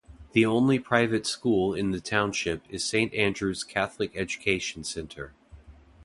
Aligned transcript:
The 0.31 0.47
only 0.47 0.79
private 0.79 1.27
school 1.27 1.75
in 1.75 1.91
the 1.91 2.01
township 2.01 2.63
is 2.71 2.83
Saint 2.83 3.13
Andrews 3.13 3.63
Catholic 3.63 4.11
Education 4.17 4.83
Center. 4.83 5.35